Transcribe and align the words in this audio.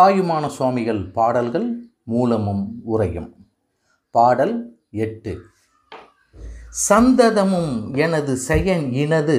தாயுமான 0.00 0.46
சுவாமிகள் 0.46 1.10
பாடல்கள் 1.10 1.82
மூலமும் 2.02 2.82
உரையும். 2.84 3.32
பாடல் 4.10 4.78
எட்டு. 4.90 5.40
சந்ததமும் 6.88 7.96
எனது 7.96 8.36
செயன் 8.36 8.92
இனது 8.92 9.38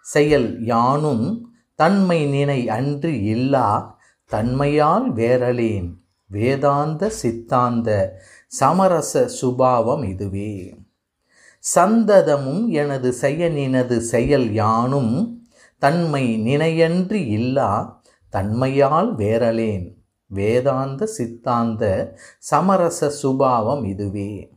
செயல் 0.00 0.64
யானும் 0.64 1.52
தன்மை 1.74 2.26
நினை 2.26 2.68
அன்று 2.68 3.22
இல்லா 3.22 3.98
தன்மையால் 4.30 5.14
வேறலேன் 5.14 5.90
வேதாந்த 6.26 7.08
சித்தாந்த 7.08 8.20
சமரச 8.46 9.26
சுபாவம் 9.26 10.02
இதுவே. 10.02 10.74
சந்ததமும் 11.74 12.68
எனது 12.68 13.14
செயனினது 13.20 13.96
செயல் 13.98 14.52
யானும் 14.52 15.42
தன்மை 15.78 16.36
நினையன்று 16.36 17.26
இல்லா 17.26 18.04
தன்மையால் 18.36 19.16
வேறலேன். 19.16 19.94
வேதாந்த 20.26 21.06
சித்தாந்த 21.06 22.14
சமரச 22.38 23.10
சுபாவம் 23.10 23.84
இதுவே. 23.84 24.50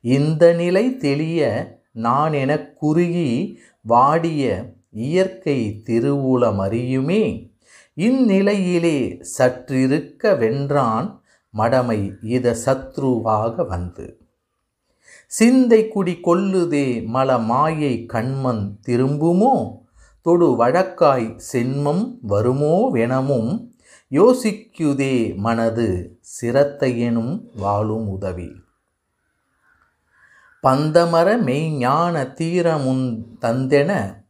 இந்த 0.00 0.52
நிலை 0.52 0.96
தெளிய 0.96 1.70
நான் 1.92 2.32
எனக் 2.32 2.78
குறுகி 2.78 3.58
வாடிய 3.80 4.72
இயற்கை 4.90 5.82
திருவுளமறியுமே. 5.86 7.50
இந்நிலையிலே 7.96 9.20
சற்றிருக்க 9.38 10.32
வென்றான் 10.32 11.20
மடமை 11.50 12.12
இத 12.22 12.56
சத்ருவாக 12.66 13.66
வந்து. 13.66 14.18
சிந்தை 15.26 15.88
குடி 15.88 16.18
கொல்லுதே 16.24 17.06
மல 17.14 17.44
மாயை 17.44 18.06
கண்மன் 18.06 18.78
திரும்புமோ? 18.86 19.84
தொடு 20.26 20.56
வழக்காய் 20.56 21.40
சென்மம் 21.52 22.18
வருமோ 22.22 22.90
வெனமும் 22.92 23.70
யோசிக்குதே 24.10 25.36
மனது 25.36 26.18
சிரத்தையெனும் 26.40 27.42
வாழும் 27.56 28.08
உதவி. 28.08 28.50
பந்தமர 30.62 31.38
மெய்ஞான 31.42 32.32
தீரமுன் 32.32 33.24
தந்தென 33.40 34.24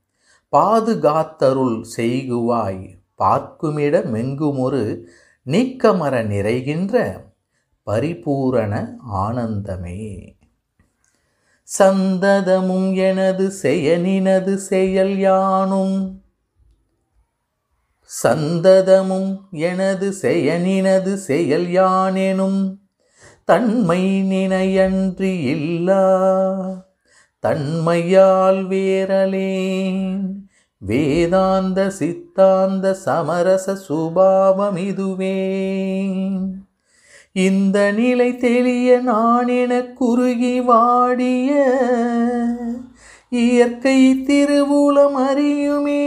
பாதுகாத்தருள் 0.53 1.85
செய்குவாய். 1.97 2.99
பார்க்குமிட 3.15 4.01
மெங்குமொரு 4.01 5.05
நீக்கமர 5.47 6.25
நிறைகின்ற 6.27 7.25
பரிபூரண 7.83 8.97
ஆனந்தமே. 9.15 10.36
சந்ததமும் 11.79 12.95
எனது 12.95 13.53
செயனினது 13.63 14.55
செயல் 14.55 15.17
யானும். 15.17 16.23
சந்ததமும் 18.23 19.41
எனது 19.51 20.15
செயனினது 20.23 21.15
செயல் 21.15 21.67
யானெனும். 21.67 22.77
தன்மை 23.45 24.23
நினையன்றி 24.23 25.41
இல்லா 25.41 26.05
தன்மையால் 27.39 28.69
வேரலேன் 28.69 30.33
வேதாந்த 30.79 31.91
சித்தாந்த 31.91 32.95
சமரச 32.95 33.75
சுபாவம் 33.75 34.77
இதுவே 34.77 35.67
இந்த 37.37 37.93
நிலை 37.93 38.37
தெளிய 38.37 38.99
நான் 38.99 39.49
என 39.49 39.83
குறுகி 39.83 40.61
வாடிய 40.61 41.51
இயற்கை 43.29 44.23
திருவூலம் 44.27 45.17
அறியுமே. 45.17 46.05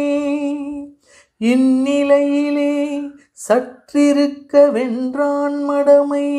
இந்நிலையிலே 1.38 3.02
சற்றிருக்க 3.32 4.70
வென்றான் 4.74 5.60
மடமை 5.68 6.30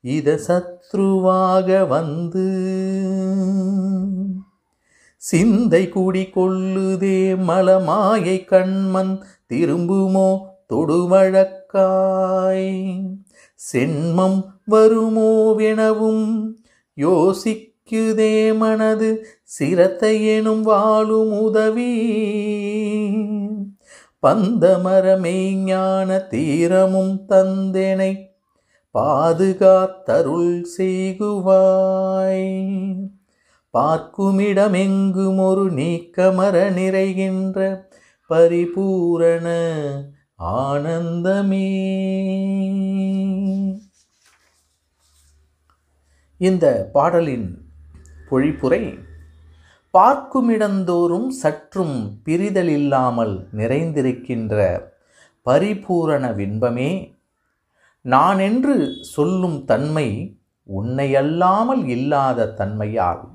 இத 0.00 0.38
சத்ருவாக 0.48 1.88
வந்து 1.88 2.48
சிந்தை 5.16 5.88
கூடி 5.88 6.22
கொள்ளுதே 6.22 7.36
மலமாயை 7.48 8.44
கண்மன் 8.44 9.22
திரும்புமோ 9.48 10.48
தொடுமழக்காய் 10.70 12.68
சென்மம் 13.54 14.44
வருமோவெனவும் 14.70 16.54
யோசிக்குதே 16.96 18.56
மனது 18.56 19.26
சிரத்தை 19.42 20.26
எனும் 20.26 20.62
வாழும் 20.62 21.40
உதவி. 21.40 21.98
பந்தமரமே 24.26 25.52
ஞான 25.52 26.26
தீரமும் 26.30 27.24
தந்தெனை 27.28 28.28
பாதுகாத்தருள் 28.98 30.64
செய்குவாய். 30.78 32.50
பார்க்குமிடமெங்கும் 33.74 35.46
ஒரு 35.46 35.72
நீக்கமர 35.72 36.70
நிறைகின்ற 36.70 37.86
பரிபூரண 38.26 39.48
ஆனந்தமே. 40.40 41.68
இந்த 46.38 46.90
பாடலின் 46.92 47.72
பொழிப்புரை 48.30 48.98
பார்க்குமிடந்தோறும் 49.92 51.28
சற்றும் 51.28 52.20
பிரிதலில்லாமல் 52.24 53.46
நிறைந்திருக்கின்ற 53.54 54.82
பரிபூரண 55.42 56.32
வின்பமே 56.32 57.18
நான் 58.00 58.38
என்று 58.38 58.98
சொல்லும் 59.00 59.64
தன்மை 59.64 60.38
உன்னையல்லாமல் 60.62 61.86
இல்லாத 61.86 62.46
தன்மையால் 62.46 63.28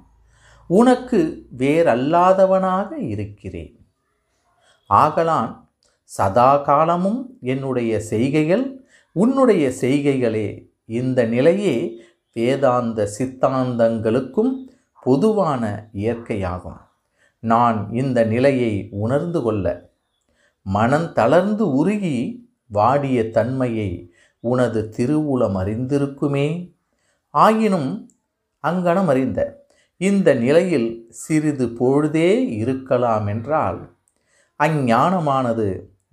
உனக்கு 0.68 1.48
வேறல்லாதவனாக 1.58 2.92
இருக்கிறேன். 2.98 3.88
ஆகலான் 4.86 5.65
சதா 6.12 6.58
காலமும் 6.58 7.22
என்னுடைய 7.42 8.00
செய்கைகள் 8.00 8.66
உன்னுடைய 9.16 9.66
செய்கைகளே 9.82 10.48
இந்த 10.86 11.20
நிலையே 11.26 11.76
வேதாந்த 12.34 13.10
சித்தாந்தங்களுக்கும் 13.18 14.54
பொதுவான 15.04 15.64
இயற்கையாகும். 15.94 16.80
நான் 17.40 17.80
இந்த 17.92 18.20
நிலையை 18.26 18.88
உணர்ந்து 18.92 19.42
கொள்ள 19.42 19.66
மனம் 20.66 21.14
தளர்ந்து 21.14 21.66
உருகி 21.76 22.18
வாடிய 22.68 23.18
தன்மையை 23.30 23.90
உனது 24.44 24.82
திருவுளம் 24.98 25.58
அறிந்திருக்குமே. 25.62 26.48
ஆயினும் 27.34 27.92
அங்கனம் 28.64 29.08
அறிந்த 29.08 29.40
இந்த 30.02 30.30
நிலையில் 30.36 30.90
சிறிது 31.10 31.66
பொழுதே 31.70 32.32
இருக்கலாம் 32.58 33.28
என்றால் 33.28 33.80
அஞ்ஞானமானது 34.60 35.68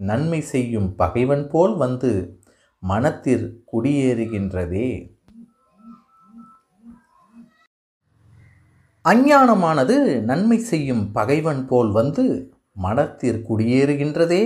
நன்மை 0.09 0.41
செய்யும் 0.53 0.89
பகைவன் 0.97 1.45
போல் 1.53 1.75
வந்து 1.77 2.13
மனத்தில் 2.83 3.47
குடியேறுகின்றதே. 3.73 4.89
அஞ்ஞானமானது 9.05 9.97
நன்மை 10.23 10.59
செய்யும் 10.71 11.05
பகைவன் 11.12 11.62
போல் 11.67 11.91
வந்து 11.91 12.25
மனத்தில் 12.87 13.41
குடியேறுகின்றதே. 13.49 14.45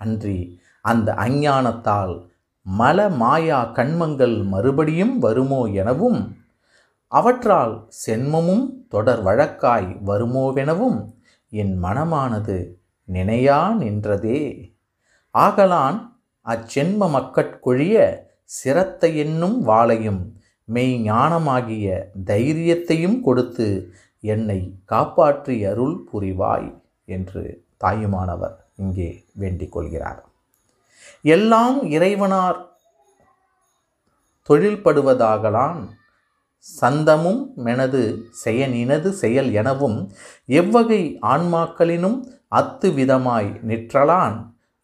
அன்றி 0.00 0.38
அந்த 0.84 1.08
அஞ்ஞானத்தால் 1.24 2.14
மல 2.66 2.98
மாயா 3.16 3.60
கண்மங்கள் 3.74 4.36
மறுபடியும் 4.44 5.18
வருமோ 5.18 5.60
எனவும் 5.80 6.20
அவற்றால் 7.12 7.74
சென்மமும் 8.06 8.64
தொடர் 8.88 9.22
வழக்காய் 9.22 9.90
வருமோவெனவும் 10.06 10.98
என் 11.52 11.74
மனமானது 11.82 12.56
நினையா 13.08 13.58
நின்றதே. 13.80 14.40
ஆகலான் 15.36 15.98
அச்சென்ம 16.46 17.08
மக்கட்கொழிய 17.10 17.96
சிரத்தை 18.44 19.10
என்னும் 19.16 19.58
வாளையும் 19.68 20.22
மெய் 20.68 20.94
ஞானமாகிய 21.08 21.86
தைரியத்தையும் 22.24 23.18
கொடுத்து 23.20 23.66
என்னை 24.24 24.60
காப்பாற்றி 24.84 25.56
அருள் 25.66 25.96
புரிவாய் 26.12 26.70
என்று 27.08 27.42
தாயுமானவர் 27.76 28.56
இங்கே 28.76 29.10
வேண்டிக் 29.32 29.72
கொள்கிறார். 29.72 30.20
எல்லாம் 31.24 31.78
இறைவனார் 31.90 32.58
தொழில்படுவதாகலான் 34.48 35.82
சந்தமும் 36.66 37.42
மெனது 37.64 38.02
செயனினது 38.44 39.08
செயல் 39.22 39.50
எனவும் 39.52 39.98
எவ்வகை 40.60 41.02
ஆன்மாக்களினும் 41.32 42.18
அத்து 42.56 42.88
விதமாய் 42.90 43.50
நிற்றலான் 43.68 44.36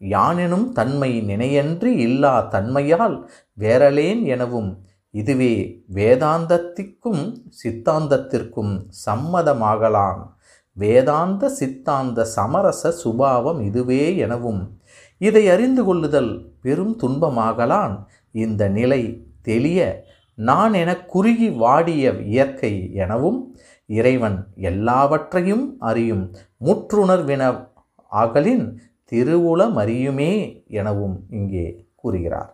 யானெனும் 0.09 0.73
தன்மை 0.73 1.21
நினையன்றி 1.21 1.85
இல்லா 1.85 2.41
தன்மையால் 2.41 3.31
வேறலேன் 3.59 4.25
எனவும் 4.25 4.85
இதுவே 5.11 5.85
வேதாந்தத்திற்கும் 5.95 7.23
சித்தாந்தத்திற்கும் 7.63 8.87
சம்மதமாகலாம். 9.07 10.23
வேதாந்த 10.73 11.49
சித்தாந்த 11.49 12.25
சமரச 12.25 12.91
சுபாவம் 12.91 13.61
இதுவே 13.61 14.17
எனவும் 14.17 14.81
இதை 15.19 15.49
அறிந்து 15.49 15.85
கொள்ளுதல் 15.85 16.53
பெரும் 16.61 16.99
துன்பமாகலான் 17.03 18.07
இந்த 18.33 18.69
நிலை 18.69 19.27
தெளிய 19.43 20.07
நான் 20.35 20.73
என 20.73 21.05
குறுகி 21.05 21.51
வாடிய 21.51 22.13
இயற்கை 22.13 22.91
எனவும் 22.93 23.57
இறைவன் 23.87 24.47
எல்லாவற்றையும் 24.55 25.77
அறியும் 25.79 26.31
முற்றுணர்வின 26.65 27.69
ஆகலின் 28.13 28.81
திருவுளமறியுமே 29.13 30.33
எனவும் 30.69 31.17
இங்கே 31.31 31.67
கூறுகிறார். 31.95 32.51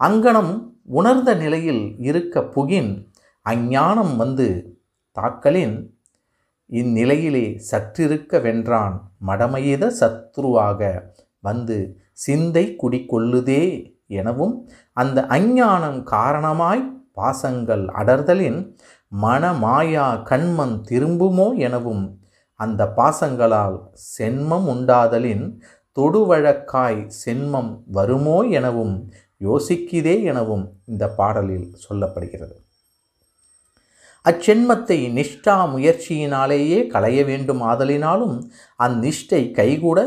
அங்கனம் 0.00 0.52
உணர்ந்த 0.88 1.30
நிலையில் 1.34 1.84
இருக்க 2.00 2.42
புகின் 2.54 2.90
அஞ்ஞானம் 3.46 4.14
வந்து 4.16 4.48
தாக்கலின் 5.16 5.76
இந்நிலையிலே 6.70 7.44
சற்றிருக்க 7.70 8.38
வென்றான் 8.38 8.94
மடமையித 9.26 9.84
சத்ருவாக 10.00 10.80
வந்து 11.40 11.76
சிந்தை 12.18 12.64
குடிக்கொள்ளுதே 12.82 13.62
எனவும் 14.08 14.54
அந்த 14.96 15.18
அஞ்ஞானம் 15.28 15.98
காரணமாய் 16.04 16.82
பாசங்கள் 17.12 17.84
அடர்தலின் 18.00 18.60
மனமாயா 19.12 20.06
கண்மம் 20.22 20.76
திரும்புமோ 20.88 21.48
எனவும் 21.58 22.04
அந்த 22.60 22.82
பாசங்களால் 22.96 23.76
சென்மம் 24.16 24.66
உண்டாதலின் 24.68 25.44
தொடுவழக்காய் 25.96 27.00
சென்மம் 27.24 27.72
வருமோ 27.92 28.38
எனவும் 28.50 28.94
யோசிக்கிறே 29.44 30.14
எனவும் 30.22 30.64
இந்த 30.84 31.04
பாடலில் 31.08 31.68
சொல்லப்படுகிறது. 31.88 32.56
அச்சென்மத்தை 34.24 34.98
நிஷ்டா 35.16 35.56
முயற்சியினாலேயே 35.74 36.86
களைய 36.86 37.24
வேண்டும் 37.24 37.62
ஆதலினாலும் 37.62 38.36
அந்நிஷ்டை 38.78 39.42
கைகூட 39.50 39.98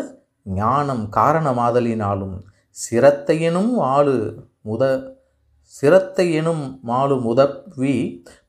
ஞானம் 0.44 1.10
காரணமாதலினாலும் 1.16 2.36
சிரத்தையெனும் 2.78 3.74
ஆளு 3.94 4.18
முத 4.66 4.84
சிரத்தையெனும் 5.74 6.64
மாலு 6.88 7.16
முதவி 7.26 7.96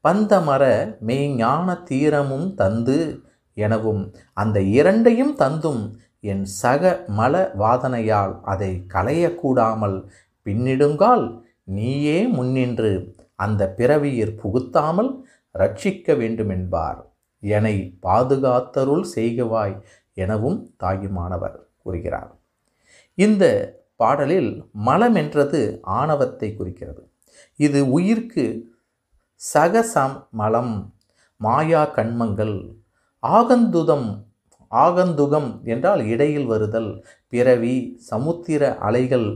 பந்தமர 0.08 0.62
மெய்ஞான 1.06 1.82
தீரமும் 1.82 2.54
தந்து 2.54 2.98
எனவும் 3.56 4.02
அந்த 4.32 4.60
இரண்டையும் 4.60 5.34
தந்தும் 5.37 5.82
என் 6.25 6.44
சக 6.61 6.82
மல 7.19 7.34
வாதனையால் 7.58 8.34
அதை 8.43 8.70
களையக்கூடாமல் 8.94 9.99
பின்னிடுங்கால் 10.46 11.26
நீயே 11.76 12.19
முன்னின்று 12.37 12.93
அந்த 13.34 13.62
பிறவியிற் 13.78 14.34
புகுத்தாமல் 14.43 15.11
ரட்சிக்க 15.55 16.14
வேண்டுமென்பார். 16.17 17.00
என்னை 17.43 17.76
பாதுகாத்தருள் 18.02 19.05
செய்கவாய் 19.14 19.76
எனவும் 20.14 20.58
தாயுமானவர் 20.76 21.56
கூறுகிறார். 21.82 22.31
இந்த 23.19 23.44
பாடலில் 23.96 24.50
மலம் 24.87 25.14
என்றது 25.14 25.61
ஆணவத்தை 25.99 26.49
குறிக்கிறது. 26.55 27.02
இது 27.61 27.81
உயிர்க்கு 27.90 28.44
சகசம் 29.40 30.16
மலம் 30.31 30.75
மாயா 31.40 31.82
கண்மங்கள் 31.96 32.56
ஆகந்துதம் 33.23 34.08
ஆகந்துகம் 34.70 35.64
என்றால் 35.64 36.02
இடையில் 36.06 36.46
வருதல் 36.46 36.90
பிறவி 37.28 37.76
சமுத்திர 38.11 38.76
அலைகள் 38.78 39.28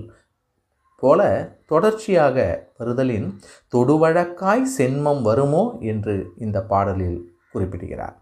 போல 1.03 1.21
தொடர்ச்சியாக 1.67 2.37
வருதலின் 2.79 3.29
தொடுவழக்காய் 3.75 4.65
சென்மம் 4.79 5.23
வருமோ 5.23 5.65
என்று 5.81 6.15
இந்த 6.37 6.59
பாடலில் 6.63 7.19
குறிப்பிடுகிறார். 7.53 8.17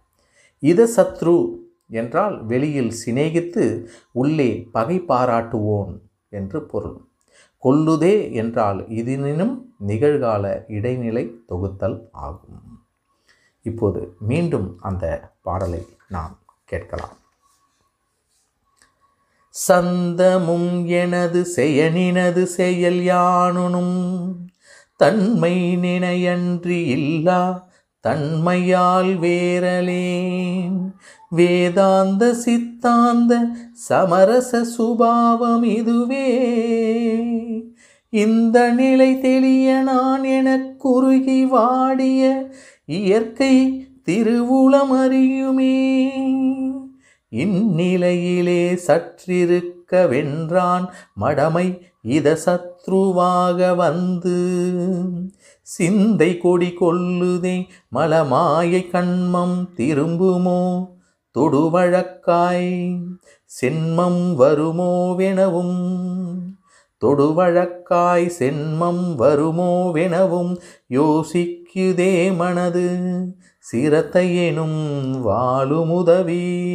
இத 0.62 0.88
சத்ரு 0.96 1.36
என்றால் 1.90 2.36
வெளியில் 2.44 2.92
சிநேகித்து 3.04 3.64
உள்ளே 4.12 4.50
பகை 4.72 4.98
பாராட்டுவோன் 5.08 5.92
என்று 6.28 6.58
பொருள். 6.62 6.98
கொல்லுதே 7.62 8.32
என்றால் 8.32 8.80
இதனினும் 8.90 9.54
நிகழ்கால 9.86 10.44
இடைநிலை 10.68 11.24
தொகுத்தல் 11.48 11.98
ஆகும். 12.10 12.62
இப்போது 13.66 14.00
மீண்டும் 14.20 14.68
அந்த 14.80 15.04
பாடலை 15.42 15.82
நாம் 16.08 16.34
கேட்கலாம். 16.72 17.20
சந்தமும் 19.68 20.86
எனது 20.86 21.46
செயனினது 21.56 22.42
செயல் 22.42 22.94
யானுனும் 22.94 24.32
தன்மை 24.96 25.76
நினையன்றி 25.76 26.86
இல்லா 26.86 27.68
தன்மையால் 28.00 29.20
வேரலேன் 29.20 30.94
வேதாந்த 31.28 32.34
சித்தாந்த 32.34 33.46
சமரச 33.72 34.64
சுபாவம் 34.64 35.62
இதுவே. 35.62 36.28
இந்த 38.08 38.70
நிலை 38.70 39.20
தெளிய 39.20 39.80
நான் 39.80 40.24
எனக் 40.24 40.80
குறுகி 40.80 41.44
வாடிய 41.44 42.50
இயற்கை 42.84 43.86
திருவுளம் 44.06 44.92
அறியுமே 44.92 46.08
இந்நிலையிலே 47.30 48.74
சற்றிருக்க 48.74 50.06
வென்றான் 50.06 50.88
மடமை 51.14 51.80
இத 52.02 52.38
சத்ருவாக 52.46 53.76
வந்து. 53.76 54.64
சிந்தை 55.62 56.38
கொடி 56.38 56.74
கொள்ளுதே 56.80 57.66
மலமாயை 57.94 58.90
கண்மம் 58.90 59.68
திரும்புமோ? 59.76 60.90
தொடுவழக்காய் 61.38 62.98
சென்மம் 63.44 64.40
வருமோவெனவும் 64.40 65.80
தொடுவழக்காய் 67.00 68.30
சென்மம் 68.38 69.18
வருமோவெனவும் 69.18 70.56
யோசிக்குதே 70.90 72.36
மனது 72.36 72.98
சிரத்தையெனும் 73.72 75.20
வாழுமுதவி. 75.20 76.68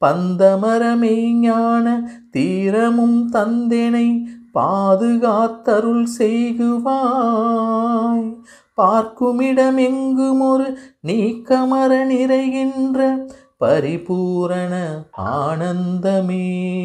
பந்தமரமே 0.00 1.32
ஞான 1.32 2.10
தீரமும் 2.30 3.32
தந்தெனை 3.32 4.20
பாதுகாத்தருள் 4.54 6.06
செய்குவாய். 6.18 8.36
பார்க்குமிடமெங்கும் 8.76 10.40
ஒரு 10.40 10.78
நீக்கமர 11.06 12.04
நிறைகின்ற 12.04 13.30
பரிபூரண 13.56 15.04
ஆனந்தமே. 15.18 16.78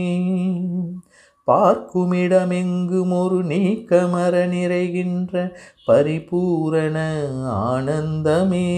பார்க்குமிடமெங்கும் 1.52 3.14
ஒரு 3.22 3.44
நீக்கமர 3.44 4.46
நிறைகின்ற 4.48 5.34
பரிபூரண 5.86 6.98
ஆனந்தமே. 7.68 8.70